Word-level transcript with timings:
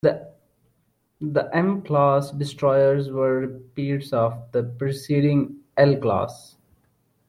The 1.21 1.47
M-class 1.55 2.31
destroyers 2.31 3.11
were 3.11 3.37
repeats 3.41 4.11
of 4.11 4.51
the 4.51 4.63
preceding 4.63 5.59
L 5.77 5.95
class. 5.97 6.55